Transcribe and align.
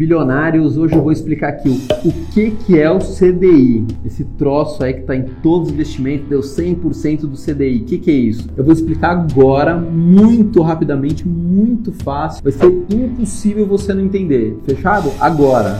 Bilionários, 0.00 0.78
hoje 0.78 0.94
eu 0.94 1.02
vou 1.02 1.12
explicar 1.12 1.50
aqui 1.50 1.68
o, 1.68 2.08
o 2.08 2.12
que, 2.32 2.52
que 2.52 2.78
é 2.78 2.90
o 2.90 3.00
CDI. 3.00 3.86
Esse 4.02 4.24
troço 4.38 4.82
aí 4.82 4.94
que 4.94 5.00
está 5.00 5.14
em 5.14 5.24
todos 5.42 5.68
os 5.68 5.74
investimentos, 5.74 6.26
deu 6.26 6.40
100% 6.40 7.20
do 7.26 7.36
CDI. 7.36 7.82
O 7.82 7.84
que, 7.84 7.98
que 7.98 8.10
é 8.10 8.14
isso? 8.14 8.48
Eu 8.56 8.64
vou 8.64 8.72
explicar 8.72 9.10
agora, 9.10 9.76
muito 9.76 10.62
rapidamente, 10.62 11.28
muito 11.28 11.92
fácil. 11.92 12.42
Vai 12.42 12.50
ser 12.50 12.72
impossível 12.90 13.66
você 13.66 13.92
não 13.92 14.02
entender. 14.02 14.56
Fechado? 14.64 15.12
Agora. 15.20 15.78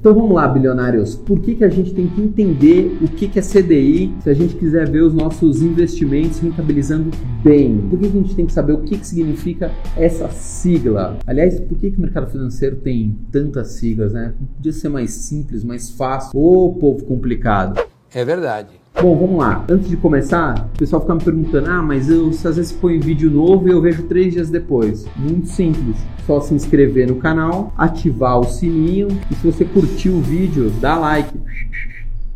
Então 0.00 0.14
vamos 0.14 0.32
lá, 0.32 0.48
bilionários. 0.48 1.14
Por 1.14 1.40
que, 1.40 1.54
que 1.54 1.62
a 1.62 1.68
gente 1.68 1.92
tem 1.92 2.08
que 2.08 2.22
entender 2.22 2.98
o 3.02 3.08
que, 3.08 3.28
que 3.28 3.38
é 3.38 3.42
CDI 3.42 4.14
se 4.22 4.30
a 4.30 4.32
gente 4.32 4.54
quiser 4.54 4.88
ver 4.88 5.02
os 5.02 5.12
nossos 5.12 5.60
investimentos 5.60 6.38
rentabilizando 6.38 7.10
bem? 7.44 7.76
Por 7.90 7.98
que, 7.98 8.08
que 8.08 8.18
a 8.18 8.22
gente 8.22 8.34
tem 8.34 8.46
que 8.46 8.52
saber 8.52 8.72
o 8.72 8.80
que, 8.80 8.96
que 8.96 9.06
significa 9.06 9.70
essa 9.94 10.30
sigla? 10.30 11.18
Aliás, 11.26 11.60
por 11.60 11.76
que, 11.76 11.90
que 11.90 11.98
o 11.98 12.00
mercado 12.00 12.30
financeiro 12.30 12.76
tem 12.76 13.14
tantas 13.30 13.72
siglas, 13.72 14.14
né? 14.14 14.32
Podia 14.56 14.72
ser 14.72 14.88
mais 14.88 15.10
simples, 15.10 15.62
mais 15.62 15.90
fácil. 15.90 16.30
Ô, 16.34 16.72
povo 16.72 17.04
complicado. 17.04 17.78
É 18.14 18.24
verdade. 18.24 18.79
Bom, 19.00 19.16
vamos 19.16 19.38
lá. 19.38 19.64
Antes 19.66 19.88
de 19.88 19.96
começar, 19.96 20.68
o 20.74 20.78
pessoal 20.78 21.00
fica 21.00 21.14
me 21.14 21.24
perguntando: 21.24 21.70
ah, 21.70 21.82
mas 21.82 22.10
eu 22.10 22.28
às 22.28 22.56
vezes 22.56 22.70
põe 22.70 22.98
vídeo 22.98 23.30
novo 23.30 23.66
e 23.66 23.72
eu 23.72 23.80
vejo 23.80 24.02
três 24.02 24.34
dias 24.34 24.50
depois. 24.50 25.06
Muito 25.16 25.48
simples. 25.48 25.96
Só 26.26 26.38
se 26.42 26.52
inscrever 26.52 27.08
no 27.08 27.16
canal, 27.16 27.72
ativar 27.78 28.38
o 28.38 28.44
sininho 28.44 29.08
e 29.30 29.34
se 29.34 29.46
você 29.46 29.64
curtiu 29.64 30.16
o 30.16 30.20
vídeo, 30.20 30.70
dá 30.82 30.98
like. 30.98 31.32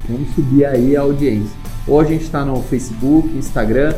Vamos 0.09 0.34
subir 0.34 0.64
aí 0.64 0.96
a 0.96 1.02
audiência. 1.02 1.54
Ou 1.87 2.00
a 2.00 2.04
gente 2.04 2.23
está 2.23 2.46
no 2.46 2.56
Facebook, 2.62 3.28
Instagram, 3.37 3.95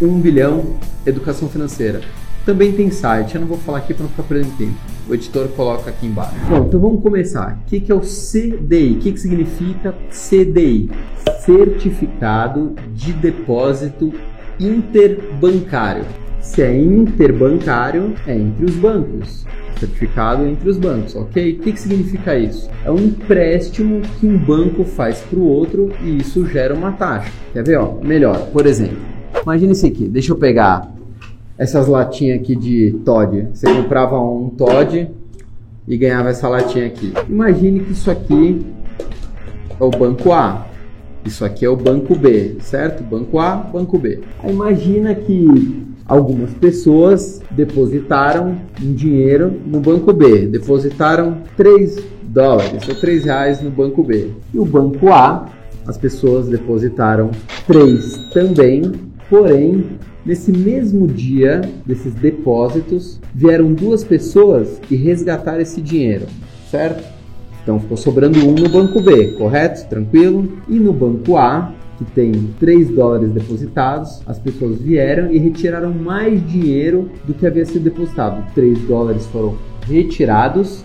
1 0.00 0.20
bilhão 0.20 0.76
Educação 1.06 1.48
Financeira. 1.48 2.02
Também 2.44 2.72
tem 2.72 2.90
site, 2.90 3.34
eu 3.34 3.40
não 3.40 3.48
vou 3.48 3.58
falar 3.58 3.78
aqui 3.78 3.92
para 3.92 4.02
não 4.04 4.10
ficar 4.10 4.22
perdendo 4.22 4.56
tempo. 4.56 4.74
O 5.08 5.14
editor 5.14 5.48
coloca 5.48 5.90
aqui 5.90 6.06
embaixo. 6.06 6.34
Bom, 6.48 6.66
então 6.66 6.80
vamos 6.80 7.02
começar. 7.02 7.58
O 7.62 7.66
que 7.66 7.90
é 7.90 7.94
o 7.94 8.00
CDI? 8.00 8.92
O 8.92 8.98
que 8.98 9.16
significa 9.18 9.94
CDI? 10.10 10.90
Certificado 11.40 12.74
de 12.94 13.12
Depósito 13.12 14.12
Interbancário. 14.58 16.04
Se 16.40 16.62
é 16.62 16.74
interbancário, 16.74 18.14
é 18.26 18.34
entre 18.34 18.64
os 18.64 18.74
bancos. 18.74 19.44
Certificado 19.78 20.46
entre 20.46 20.68
os 20.68 20.78
bancos, 20.78 21.14
ok? 21.14 21.54
O 21.54 21.58
que, 21.60 21.72
que 21.72 21.80
significa 21.80 22.36
isso? 22.36 22.68
É 22.84 22.90
um 22.90 22.98
empréstimo 22.98 24.00
que 24.18 24.26
um 24.26 24.38
banco 24.38 24.84
faz 24.84 25.20
para 25.20 25.38
o 25.38 25.46
outro 25.46 25.90
e 26.02 26.18
isso 26.18 26.46
gera 26.46 26.74
uma 26.74 26.92
taxa. 26.92 27.30
Quer 27.52 27.64
ver? 27.64 27.78
Ó, 27.78 27.98
melhor, 28.02 28.48
por 28.52 28.66
exemplo, 28.66 28.98
imagine 29.42 29.72
isso 29.72 29.86
aqui. 29.86 30.08
Deixa 30.08 30.32
eu 30.32 30.36
pegar 30.36 30.90
essas 31.60 31.86
latinhas 31.86 32.40
aqui 32.40 32.56
de 32.56 32.98
Todd. 33.04 33.48
Você 33.52 33.70
comprava 33.70 34.18
um 34.18 34.48
Todd 34.48 35.10
e 35.86 35.98
ganhava 35.98 36.30
essa 36.30 36.48
latinha 36.48 36.86
aqui. 36.86 37.12
Imagine 37.28 37.80
que 37.80 37.92
isso 37.92 38.10
aqui 38.10 38.64
é 39.78 39.84
o 39.84 39.90
banco 39.90 40.32
A. 40.32 40.66
Isso 41.22 41.44
aqui 41.44 41.66
é 41.66 41.68
o 41.68 41.76
banco 41.76 42.14
B, 42.14 42.56
certo? 42.60 43.02
Banco 43.02 43.38
A, 43.38 43.56
banco 43.56 43.98
B. 43.98 44.20
Imagina 44.42 45.14
que 45.14 45.84
algumas 46.06 46.50
pessoas 46.54 47.42
depositaram 47.50 48.56
um 48.82 48.94
dinheiro 48.94 49.52
no 49.66 49.80
banco 49.80 50.14
B, 50.14 50.46
depositaram 50.46 51.42
3 51.58 52.02
dólares 52.22 52.88
ou 52.88 52.94
3 52.94 53.26
reais 53.26 53.60
no 53.60 53.70
banco 53.70 54.02
B. 54.02 54.30
E 54.54 54.58
o 54.58 54.64
banco 54.64 55.12
A, 55.12 55.50
as 55.86 55.98
pessoas 55.98 56.48
depositaram 56.48 57.30
3 57.66 58.30
também, 58.32 59.09
porém 59.30 59.98
Nesse 60.24 60.52
mesmo 60.52 61.06
dia 61.06 61.62
desses 61.86 62.12
depósitos, 62.12 63.18
vieram 63.34 63.72
duas 63.72 64.04
pessoas 64.04 64.80
e 64.90 64.94
resgataram 64.94 65.60
esse 65.60 65.80
dinheiro, 65.80 66.26
certo? 66.70 67.02
Então 67.62 67.80
ficou 67.80 67.96
sobrando 67.96 68.38
um 68.46 68.52
no 68.52 68.68
banco 68.68 69.00
B, 69.00 69.32
correto? 69.38 69.88
Tranquilo? 69.88 70.46
E 70.68 70.78
no 70.78 70.92
banco 70.92 71.38
A, 71.38 71.72
que 71.96 72.04
tem 72.04 72.32
3 72.58 72.90
dólares 72.90 73.32
depositados, 73.32 74.20
as 74.26 74.38
pessoas 74.38 74.78
vieram 74.80 75.32
e 75.32 75.38
retiraram 75.38 75.92
mais 75.92 76.46
dinheiro 76.46 77.10
do 77.26 77.32
que 77.32 77.46
havia 77.46 77.64
sido 77.64 77.84
depositado. 77.84 78.44
3 78.54 78.78
dólares 78.80 79.26
foram 79.26 79.56
retirados 79.88 80.84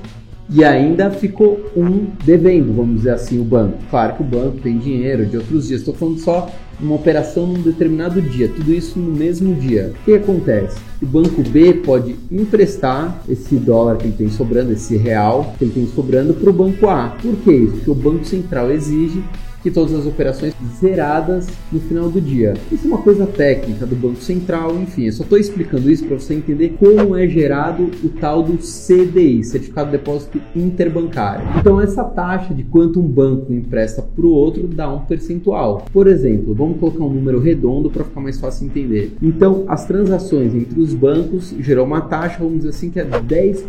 e 0.49 0.63
ainda 0.63 1.09
ficou 1.09 1.71
um 1.75 2.07
devendo, 2.23 2.73
vamos 2.73 2.97
dizer 2.97 3.11
assim, 3.11 3.39
o 3.39 3.43
banco. 3.43 3.77
Claro 3.89 4.15
que 4.15 4.21
o 4.21 4.25
banco 4.25 4.57
tem 4.61 4.77
dinheiro 4.77 5.25
de 5.25 5.37
outros 5.37 5.67
dias, 5.67 5.81
estou 5.81 5.93
falando 5.93 6.19
só 6.19 6.49
uma 6.79 6.95
operação 6.95 7.47
num 7.47 7.61
determinado 7.61 8.21
dia, 8.21 8.49
tudo 8.49 8.73
isso 8.73 8.99
no 8.99 9.15
mesmo 9.15 9.55
dia. 9.55 9.93
O 10.01 10.05
que 10.05 10.13
acontece? 10.13 10.77
O 11.01 11.05
banco 11.05 11.41
B 11.41 11.73
pode 11.73 12.15
emprestar 12.31 13.21
esse 13.27 13.55
dólar 13.55 13.97
que 13.97 14.05
ele 14.05 14.15
tem 14.17 14.29
sobrando, 14.29 14.73
esse 14.73 14.97
real 14.97 15.53
que 15.57 15.63
ele 15.63 15.71
tem 15.71 15.87
sobrando 15.87 16.33
para 16.33 16.49
o 16.49 16.53
banco 16.53 16.87
A. 16.87 17.15
Por 17.21 17.35
que 17.37 17.51
isso? 17.51 17.73
Porque 17.73 17.91
o 17.91 17.95
Banco 17.95 18.25
Central 18.25 18.71
exige 18.71 19.23
que 19.65 19.71
todas 19.71 19.95
as 19.95 20.05
operações 20.05 20.53
zeradas 20.79 21.47
no 21.71 21.79
final 21.79 22.07
do 22.07 22.21
dia. 22.21 22.53
Isso 22.71 22.85
é 22.85 22.87
uma 22.87 22.99
coisa 22.99 23.25
técnica 23.25 23.83
do 23.83 23.95
Banco 23.95 24.21
Central, 24.21 24.75
enfim, 24.75 25.05
eu 25.05 25.11
só 25.11 25.23
estou 25.23 25.39
explicando 25.39 25.89
isso 25.89 26.05
para 26.05 26.19
você 26.19 26.35
entender 26.35 26.75
como 26.79 27.15
é 27.15 27.27
gerado 27.27 27.89
o 28.03 28.09
tal 28.09 28.43
do 28.43 28.59
CDI, 28.59 29.43
Certificado 29.43 29.89
de 29.89 29.97
Depósito 29.97 30.39
Interbancário. 30.55 31.47
Então, 31.59 31.81
essa 31.81 32.03
taxa 32.03 32.53
de 32.53 32.61
quanto 32.61 32.99
um 32.99 33.07
banco 33.07 33.51
empresta 33.51 34.03
para 34.03 34.23
o 34.23 34.29
outro 34.29 34.67
dá 34.67 34.87
um 34.93 34.99
percentual. 34.99 35.83
Por 35.91 36.05
exemplo, 36.05 36.53
vamos 36.53 36.79
colocar 36.79 37.03
um 37.03 37.13
número 37.13 37.39
redondo 37.39 37.89
para 37.89 38.03
ficar 38.03 38.21
mais 38.21 38.39
fácil 38.39 38.67
entender. 38.67 39.13
Então, 39.19 39.65
as 39.67 39.85
transações 39.85 40.53
entre 40.53 40.79
os 40.79 40.93
bancos 40.93 41.55
gerou 41.59 41.87
uma 41.87 42.01
taxa, 42.01 42.37
vamos 42.37 42.57
dizer 42.57 42.69
assim, 42.69 42.91
que 42.91 42.99
é 42.99 43.05
10%. 43.05 43.65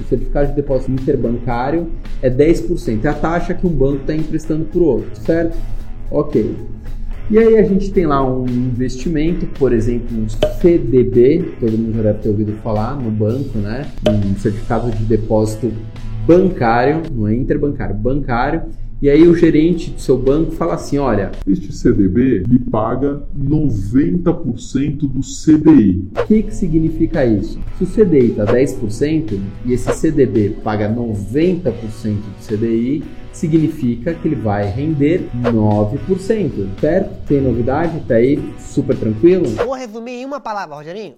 O 0.00 0.08
certificado 0.08 0.48
de 0.48 0.54
depósito 0.54 0.92
interbancário 0.92 1.88
é 2.22 2.30
10%. 2.30 3.04
É 3.04 3.08
a 3.08 3.12
taxa 3.12 3.52
que 3.52 3.66
um 3.66 3.70
banco 3.70 4.00
está 4.00 4.14
emprestando 4.14 4.64
para 4.64 4.80
o 4.80 4.84
outro 4.84 5.09
certo? 5.14 5.56
Ok. 6.10 6.56
E 7.30 7.38
aí 7.38 7.58
a 7.58 7.62
gente 7.62 7.92
tem 7.92 8.06
lá 8.06 8.28
um 8.28 8.44
investimento, 8.44 9.46
por 9.46 9.72
exemplo, 9.72 10.16
um 10.18 10.28
CDB, 10.28 11.54
todo 11.60 11.78
mundo 11.78 11.96
já 11.96 12.02
deve 12.02 12.18
ter 12.18 12.28
ouvido 12.28 12.52
falar 12.60 12.96
no 12.96 13.08
banco, 13.08 13.56
né? 13.58 13.86
Um 14.08 14.34
certificado 14.36 14.90
de 14.90 15.04
depósito 15.04 15.72
bancário, 16.26 17.02
não 17.12 17.28
é 17.28 17.34
interbancário, 17.34 17.94
bancário. 17.94 18.62
E 19.02 19.08
aí 19.08 19.26
o 19.26 19.34
gerente 19.34 19.92
do 19.92 20.00
seu 20.00 20.18
banco 20.18 20.50
fala 20.50 20.74
assim, 20.74 20.98
olha, 20.98 21.30
este 21.46 21.72
CDB 21.72 22.42
lhe 22.46 22.58
paga 22.58 23.22
90% 23.34 24.98
do 25.08 25.20
CDI. 25.20 26.04
O 26.18 26.26
que, 26.26 26.42
que 26.42 26.54
significa 26.54 27.24
isso? 27.24 27.58
Se 27.78 27.84
o 27.84 27.86
CDI 27.86 28.32
está 28.32 28.44
10% 28.44 29.40
e 29.64 29.72
esse 29.72 29.90
CDB 29.94 30.50
paga 30.62 30.86
90% 30.92 31.62
do 31.62 32.46
CDI, 32.46 33.02
significa 33.32 34.14
que 34.14 34.28
ele 34.28 34.36
vai 34.36 34.66
render 34.66 35.28
9%, 35.36 36.68
certo? 36.80 37.26
Tem 37.26 37.40
novidade? 37.40 38.00
Tá 38.06 38.14
aí 38.14 38.38
super 38.58 38.96
tranquilo? 38.96 39.46
Vou 39.50 39.74
resumir 39.74 40.12
em 40.12 40.24
uma 40.24 40.40
palavra, 40.40 40.76
Rogerinho. 40.76 41.14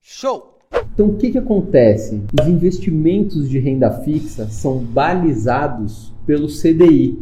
Show! 0.00 0.58
Então, 0.94 1.08
o 1.08 1.16
que, 1.16 1.30
que 1.30 1.38
acontece? 1.38 2.22
Os 2.40 2.46
investimentos 2.46 3.48
de 3.48 3.58
renda 3.58 3.90
fixa 4.02 4.46
são 4.46 4.78
balizados 4.78 6.12
pelo 6.26 6.48
CDI. 6.48 7.18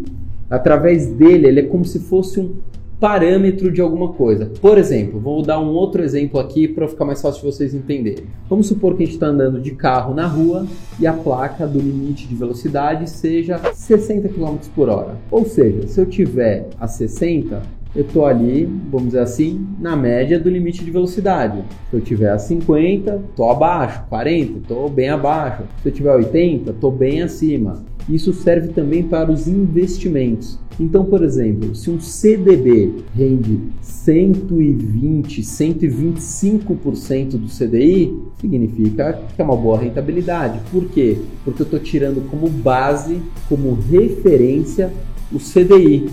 Através 0.48 1.06
dele, 1.06 1.46
ele 1.46 1.60
é 1.60 1.64
como 1.64 1.84
se 1.84 2.00
fosse 2.00 2.40
um 2.40 2.56
parâmetro 3.00 3.72
de 3.72 3.80
alguma 3.80 4.12
coisa. 4.12 4.52
Por 4.60 4.76
exemplo, 4.76 5.18
vou 5.18 5.42
dar 5.42 5.58
um 5.58 5.70
outro 5.70 6.02
exemplo 6.02 6.38
aqui 6.38 6.68
para 6.68 6.86
ficar 6.86 7.06
mais 7.06 7.22
fácil 7.22 7.40
de 7.40 7.46
vocês 7.46 7.74
entenderem. 7.74 8.26
Vamos 8.48 8.66
supor 8.68 8.94
que 8.94 9.02
a 9.02 9.06
gente 9.06 9.14
está 9.14 9.26
andando 9.26 9.58
de 9.58 9.70
carro 9.70 10.14
na 10.14 10.26
rua 10.26 10.66
e 10.98 11.06
a 11.06 11.12
placa 11.14 11.66
do 11.66 11.78
limite 11.78 12.28
de 12.28 12.34
velocidade 12.34 13.08
seja 13.08 13.58
60 13.72 14.28
km 14.28 14.58
por 14.74 14.90
hora. 14.90 15.16
Ou 15.30 15.46
seja, 15.46 15.88
se 15.88 15.98
eu 15.98 16.04
tiver 16.04 16.68
a 16.78 16.86
60, 16.86 17.62
eu 17.94 18.02
estou 18.02 18.24
ali, 18.24 18.68
vamos 18.90 19.08
dizer 19.08 19.20
assim, 19.20 19.66
na 19.78 19.96
média 19.96 20.38
do 20.38 20.48
limite 20.48 20.84
de 20.84 20.90
velocidade. 20.90 21.64
Se 21.90 21.96
eu 21.96 22.00
tiver 22.00 22.30
a 22.30 22.38
50, 22.38 23.22
estou 23.30 23.50
abaixo, 23.50 24.04
40, 24.08 24.58
estou 24.58 24.88
bem 24.88 25.08
abaixo. 25.08 25.64
Se 25.82 25.88
eu 25.88 25.92
tiver 25.92 26.14
80, 26.14 26.70
estou 26.70 26.92
bem 26.92 27.22
acima. 27.22 27.82
Isso 28.08 28.32
serve 28.32 28.68
também 28.68 29.02
para 29.02 29.30
os 29.30 29.46
investimentos. 29.48 30.58
Então, 30.78 31.04
por 31.04 31.22
exemplo, 31.22 31.74
se 31.74 31.90
um 31.90 32.00
CDB 32.00 32.92
rende 33.14 33.60
120, 33.82 35.42
125% 35.42 37.32
do 37.32 37.48
CDI, 37.48 38.18
significa 38.40 39.20
que 39.34 39.42
é 39.42 39.44
uma 39.44 39.56
boa 39.56 39.78
rentabilidade. 39.78 40.58
Por 40.70 40.86
quê? 40.86 41.18
Porque 41.44 41.60
eu 41.60 41.64
estou 41.64 41.78
tirando 41.78 42.26
como 42.30 42.48
base, 42.48 43.20
como 43.46 43.74
referência, 43.74 44.90
o 45.30 45.38
CDI. 45.38 46.08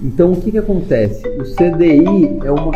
Então, 0.00 0.32
o 0.32 0.40
que, 0.40 0.50
que 0.50 0.58
acontece? 0.58 1.26
O 1.38 1.42
CDI 1.42 2.40
é 2.44 2.50
uma. 2.50 2.72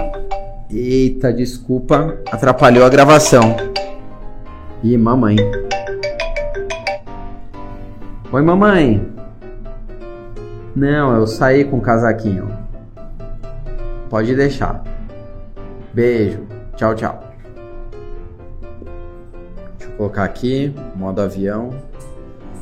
Eita, 0.71 1.33
desculpa, 1.33 2.19
atrapalhou 2.31 2.85
a 2.85 2.89
gravação. 2.89 3.57
Ih, 4.83 4.97
mamãe. 4.97 5.37
Oi, 8.33 8.43
mamãe. 8.43 9.07
Não, 10.75 11.17
eu 11.17 11.27
saí 11.27 11.65
com 11.65 11.79
o 11.79 11.81
casaquinho. 11.81 12.49
Pode 14.09 14.35
deixar. 14.35 14.83
Beijo. 15.93 16.47
Tchau, 16.77 16.95
tchau. 16.95 17.31
colocar 20.01 20.25
aqui, 20.25 20.75
modo 20.97 21.21
avião, 21.21 21.75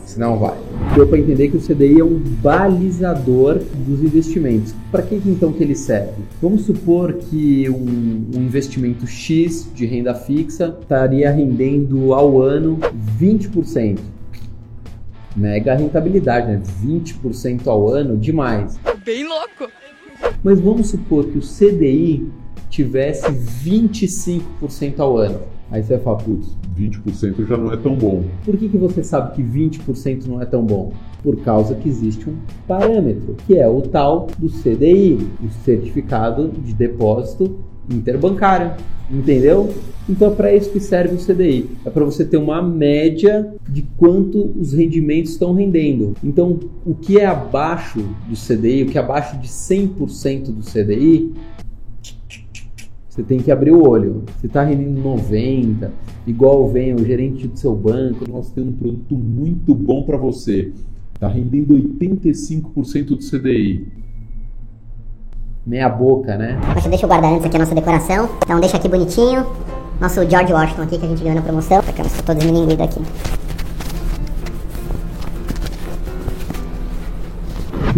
senão 0.08 0.38
vai. 0.38 0.56
Deu 0.94 1.06
para 1.06 1.18
entender 1.18 1.48
que 1.48 1.56
o 1.56 1.60
CDI 1.60 2.00
é 2.00 2.04
um 2.04 2.18
balizador 2.18 3.60
dos 3.86 4.02
investimentos. 4.02 4.74
Para 4.90 5.02
que 5.02 5.14
então 5.14 5.52
que 5.52 5.62
ele 5.62 5.74
serve? 5.74 6.22
Vamos 6.40 6.62
supor 6.62 7.12
que 7.12 7.68
um, 7.68 8.30
um 8.34 8.42
investimento 8.42 9.06
X 9.06 9.70
de 9.74 9.86
renda 9.86 10.14
fixa 10.14 10.76
estaria 10.80 11.30
rendendo 11.30 12.14
ao 12.14 12.40
ano 12.40 12.78
20%. 13.20 13.98
Mega 15.36 15.74
rentabilidade, 15.74 16.48
né? 16.48 16.62
20% 16.82 17.66
ao 17.66 17.88
ano, 17.88 18.16
demais. 18.16 18.78
Bem 19.04 19.28
louco! 19.28 19.70
Mas 20.42 20.58
vamos 20.58 20.88
supor 20.88 21.26
que 21.26 21.38
o 21.38 21.42
CDI 21.42 22.26
tivesse 22.70 23.30
25% 23.30 24.98
ao 24.98 25.16
ano. 25.16 25.57
Aí 25.70 25.82
você 25.82 25.94
vai 25.94 26.02
falar, 26.02 26.16
putz, 26.18 26.56
20% 26.78 27.46
já 27.46 27.56
não 27.56 27.72
é 27.72 27.76
tão 27.76 27.94
bom. 27.94 28.24
por 28.44 28.56
que, 28.56 28.68
que 28.68 28.78
você 28.78 29.02
sabe 29.02 29.34
que 29.34 29.42
20% 29.42 30.26
não 30.26 30.40
é 30.40 30.46
tão 30.46 30.64
bom? 30.64 30.92
Por 31.22 31.36
causa 31.38 31.74
que 31.74 31.88
existe 31.88 32.28
um 32.28 32.36
parâmetro, 32.66 33.36
que 33.46 33.56
é 33.56 33.68
o 33.68 33.82
tal 33.82 34.28
do 34.38 34.48
CDI, 34.48 35.18
o 35.42 35.50
Certificado 35.64 36.48
de 36.48 36.72
Depósito 36.72 37.56
Interbancário. 37.90 38.72
Entendeu? 39.10 39.72
Então 40.08 40.28
é 40.28 40.34
para 40.34 40.54
isso 40.54 40.70
que 40.70 40.80
serve 40.80 41.14
o 41.14 41.18
CDI. 41.18 41.70
É 41.84 41.90
para 41.90 42.04
você 42.04 42.24
ter 42.24 42.36
uma 42.36 42.60
média 42.60 43.54
de 43.68 43.82
quanto 43.96 44.52
os 44.58 44.72
rendimentos 44.72 45.32
estão 45.32 45.54
rendendo. 45.54 46.14
Então, 46.22 46.58
o 46.84 46.94
que 46.94 47.18
é 47.18 47.26
abaixo 47.26 47.98
do 48.28 48.34
CDI, 48.34 48.82
o 48.82 48.86
que 48.86 48.98
é 48.98 49.00
abaixo 49.00 49.38
de 49.38 49.48
100% 49.48 50.52
do 50.52 50.62
CDI, 50.62 51.32
você 53.18 53.24
tem 53.24 53.40
que 53.40 53.50
abrir 53.50 53.72
o 53.72 53.84
olho. 53.84 54.22
Se 54.40 54.46
está 54.46 54.62
rendendo 54.62 55.00
90, 55.02 55.90
igual 56.24 56.68
vem 56.68 56.94
o 56.94 57.04
gerente 57.04 57.48
do 57.48 57.58
seu 57.58 57.74
banco, 57.74 58.24
Nós 58.30 58.48
temos 58.52 58.74
um 58.74 58.76
produto 58.76 59.16
muito 59.16 59.74
bom 59.74 60.04
para 60.04 60.16
você. 60.16 60.72
Está 61.14 61.26
rendendo 61.26 61.74
85% 61.74 63.06
do 63.06 63.16
CDI. 63.16 63.88
meia 65.66 65.88
boca, 65.88 66.36
né? 66.36 66.60
Deixa 66.88 67.04
eu 67.04 67.08
guardar 67.08 67.32
antes 67.32 67.44
aqui 67.44 67.56
a 67.56 67.58
nossa 67.58 67.74
decoração. 67.74 68.28
Então 68.44 68.60
deixa 68.60 68.76
aqui 68.76 68.88
bonitinho. 68.88 69.44
Nosso 70.00 70.24
George 70.30 70.52
Washington 70.52 70.82
aqui 70.82 70.96
que 70.96 71.04
a 71.04 71.08
gente 71.08 71.20
ganhou 71.20 71.34
na 71.34 71.42
promoção. 71.42 71.82
Ficamos 71.82 72.12
todos 72.22 72.44
esmilinguidos 72.44 72.84
aqui. 72.84 73.37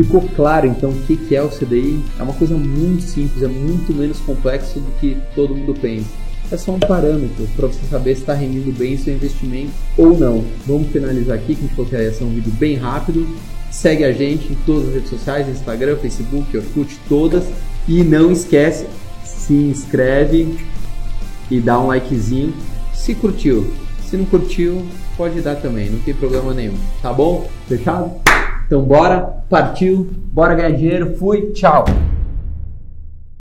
Ficou 0.02 0.22
claro 0.34 0.66
então 0.66 0.90
o 0.90 1.02
que 1.02 1.36
é 1.36 1.42
o 1.42 1.48
CDI? 1.48 2.02
É 2.18 2.22
uma 2.22 2.32
coisa 2.32 2.56
muito 2.56 3.02
simples, 3.02 3.42
é 3.42 3.48
muito 3.48 3.92
menos 3.92 4.18
complexo 4.20 4.80
do 4.80 4.90
que 4.98 5.16
todo 5.34 5.54
mundo 5.54 5.74
pensa. 5.78 6.08
É 6.50 6.56
só 6.56 6.72
um 6.72 6.80
parâmetro 6.80 7.46
para 7.54 7.66
você 7.66 7.80
saber 7.88 8.14
se 8.14 8.22
está 8.22 8.32
rendendo 8.32 8.76
bem 8.76 8.96
seu 8.96 9.14
investimento 9.14 9.72
ou 9.98 10.18
não. 10.18 10.44
Vamos 10.66 10.90
finalizar 10.90 11.36
aqui, 11.36 11.54
que 11.54 11.60
a 11.60 11.66
gente 11.66 11.74
falou 11.74 11.90
que 11.90 11.96
ia 11.96 12.12
ser 12.12 12.24
um 12.24 12.30
vídeo 12.30 12.50
bem 12.52 12.76
rápido. 12.76 13.26
Segue 13.70 14.04
a 14.04 14.12
gente 14.12 14.52
em 14.52 14.56
todas 14.66 14.88
as 14.88 14.94
redes 14.94 15.10
sociais, 15.10 15.48
Instagram, 15.48 15.96
Facebook, 15.96 16.56
Orkut, 16.56 16.98
todas. 17.08 17.44
E 17.86 18.02
não 18.02 18.32
esquece, 18.32 18.86
se 19.22 19.52
inscreve 19.52 20.58
e 21.50 21.60
dá 21.60 21.78
um 21.78 21.88
likezinho 21.88 22.54
se 23.00 23.14
curtiu. 23.14 23.66
Se 24.02 24.16
não 24.16 24.24
curtiu, 24.24 24.86
pode 25.16 25.40
dar 25.40 25.56
também, 25.56 25.90
não 25.90 26.00
tem 26.00 26.14
problema 26.14 26.52
nenhum. 26.52 26.74
Tá 27.00 27.12
bom? 27.12 27.48
Fechado? 27.68 28.12
Então 28.70 28.84
bora, 28.84 29.42
partiu, 29.50 30.08
bora 30.32 30.54
ganhar 30.54 30.70
dinheiro, 30.70 31.16
fui, 31.16 31.50
tchau! 31.50 31.84